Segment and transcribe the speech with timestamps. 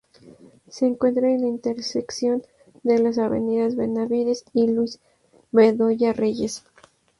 [0.67, 2.41] Se encuentra en la intersección
[2.81, 4.99] de las avenidas Benavides y Luis
[5.51, 6.65] Bedoya Reyes.